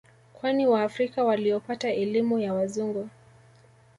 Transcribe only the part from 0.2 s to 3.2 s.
Kwani waafrika waliopata elimu ya Wazungu